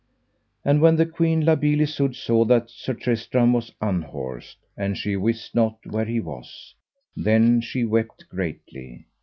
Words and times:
And 0.65 0.81
when 0.81 0.95
the 0.95 1.05
queen 1.05 1.45
La 1.45 1.53
Beale 1.53 1.81
Isoud 1.81 2.15
saw 2.15 2.43
that 2.45 2.71
Sir 2.71 2.95
Tristram 2.95 3.53
was 3.53 3.71
unhorsed, 3.79 4.57
and 4.75 4.97
she 4.97 5.15
wist 5.15 5.53
not 5.53 5.77
where 5.85 6.05
he 6.05 6.19
was, 6.19 6.73
then 7.15 7.61
she 7.61 7.83
wept 7.85 8.27
greatly. 8.27 9.05